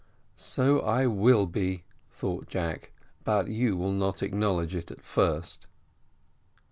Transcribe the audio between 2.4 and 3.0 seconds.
Jack,